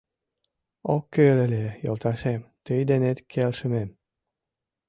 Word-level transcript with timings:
Ок 0.93 1.03
кӱл 1.13 1.37
ыле, 1.45 1.65
йолташем, 1.85 2.41
тый 2.65 2.79
денет 2.89 3.17
келшымем 3.31 3.89